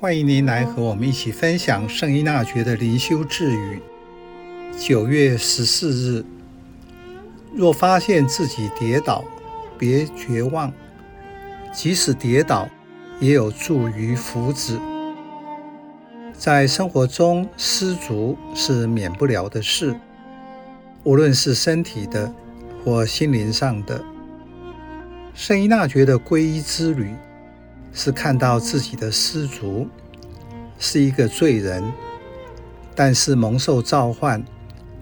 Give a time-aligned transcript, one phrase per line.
[0.00, 3.82] 欢迎您来和我们一起分享圣依纳爵的灵修智语。
[4.78, 6.24] 九月十四日，
[7.52, 9.24] 若发现自己跌倒，
[9.76, 10.72] 别绝望，
[11.74, 12.68] 即使跌倒，
[13.18, 14.78] 也有助于福祉。
[16.32, 19.96] 在生活中，失足是免不了的事，
[21.02, 22.32] 无论是身体的
[22.84, 24.04] 或心灵上的。
[25.34, 27.12] 圣依纳爵的皈依之旅。
[27.98, 29.88] 是看到自己的失足，
[30.78, 31.82] 是一个罪人，
[32.94, 34.40] 但是蒙受召唤，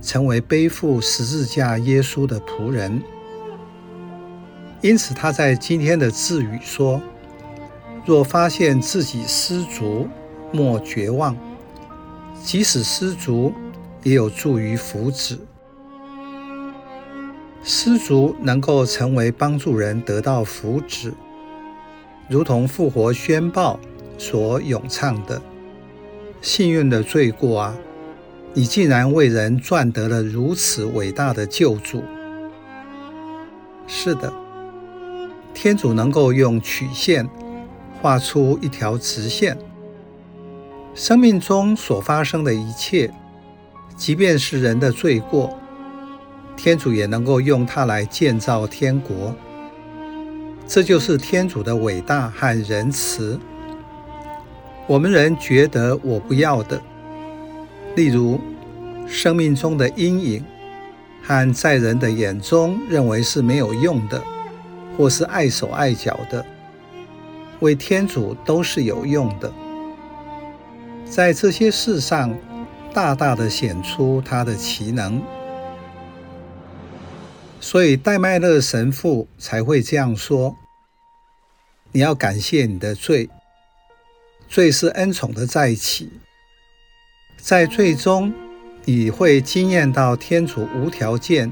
[0.00, 3.02] 成为背负十字架耶稣的仆人。
[4.80, 7.02] 因此，他在今天的自语说
[8.06, 10.06] ：“若发现自己失足，
[10.52, 11.36] 莫绝望，
[12.44, 13.52] 即使失足，
[14.04, 15.38] 也有助于福祉。
[17.64, 21.12] 失足能够成为帮助人得到福祉。”
[22.28, 23.78] 如同复活宣报
[24.16, 25.40] 所咏唱的
[26.40, 27.76] ：“幸运的罪过啊，
[28.54, 32.02] 你竟然为人赚得了如此伟大的救主。”
[33.86, 34.32] 是的，
[35.52, 37.28] 天主能够用曲线
[38.00, 39.56] 画出一条直线。
[40.94, 43.12] 生命中所发生的一切，
[43.96, 45.58] 即便是人的罪过，
[46.56, 49.34] 天主也能够用它来建造天国。
[50.66, 53.38] 这就是天主的伟大和仁慈。
[54.86, 56.80] 我们人觉得我不要的，
[57.96, 58.40] 例如
[59.06, 60.44] 生命中的阴影，
[61.22, 64.22] 和在人的眼中认为是没有用的，
[64.96, 66.44] 或是碍手碍脚的，
[67.60, 69.52] 为天主都是有用的。
[71.04, 72.34] 在这些事上，
[72.92, 75.22] 大大的显出他的奇能。
[77.64, 80.54] 所以戴麦勒神父才会这样说
[81.92, 83.30] ：“你要感谢你的罪，
[84.50, 86.10] 罪是恩宠的再起，
[87.38, 88.34] 在罪中
[88.84, 91.50] 你会惊艳到天主无条件、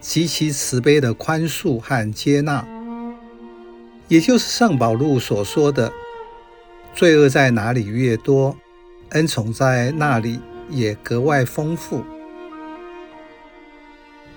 [0.00, 2.62] 极其慈悲的宽恕和接纳，
[4.06, 5.90] 也就是圣保禄所说的：
[6.94, 8.54] 罪恶在哪里越多，
[9.12, 12.04] 恩宠在那里也格外丰富。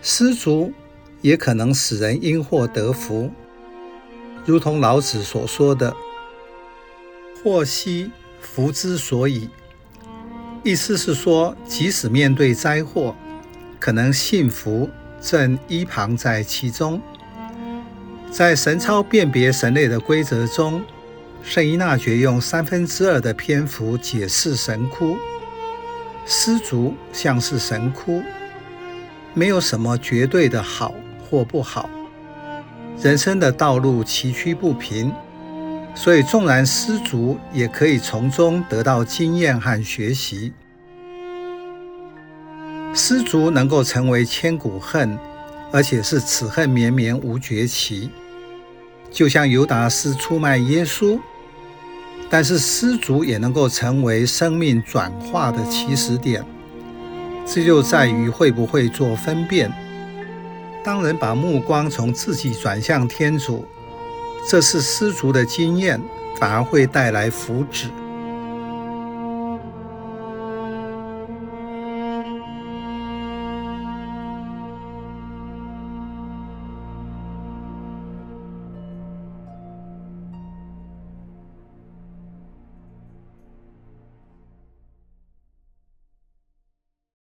[0.02, 0.72] 失足。”
[1.22, 3.32] 也可能使人因祸得福，
[4.46, 5.96] 如同老子所说的
[7.44, 8.10] “祸兮
[8.40, 9.50] 福之所倚”，
[10.64, 13.16] 意思是说，即使面对灾祸，
[13.80, 14.90] 可能幸福
[15.22, 17.02] 正依旁在其中。
[18.32, 20.82] 在神操辨别神类的规则中，
[21.44, 25.18] 圣依纳爵用三分之二的篇幅解释神窟，
[26.26, 28.24] 失足像是神窟，
[29.34, 30.96] 没有什么绝对的好。
[31.32, 31.90] 或不好，
[33.02, 35.14] 人生的道路崎岖不平，
[35.96, 40.52] 所以纵然失足，也可以从中得到经验和学习。
[42.94, 45.18] 失足能够成为千古恨，
[45.72, 48.10] 而且是此恨绵绵无绝期，
[49.10, 51.18] 就像犹达斯出卖耶稣。
[52.30, 56.44] 但是失足也能够成为生命转化的起始点，
[57.46, 59.72] 这就在于会不会做分辨。
[60.84, 63.66] 当人把目光从自己转向天主，
[64.50, 66.02] 这是失足的经验
[66.36, 67.90] 反而会带来福祉。